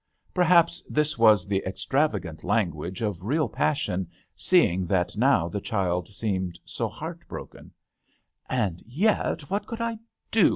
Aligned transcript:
Perhaps 0.33 0.81
this 0.89 1.15
was 1.19 1.45
the 1.45 1.61
extravagant 1.63 2.43
language 2.43 3.03
of 3.03 3.21
real 3.23 3.47
passion, 3.47 4.09
seeing 4.35 4.87
that 4.87 5.15
now 5.15 5.47
the 5.47 5.61
child 5.61 6.07
seemed 6.07 6.59
so 6.65 6.87
heartbroken, 6.89 7.71
"And 8.49 8.81
yet, 8.87 9.51
what 9.51 9.67
could 9.67 9.79
I 9.79 9.99
do? 10.31 10.49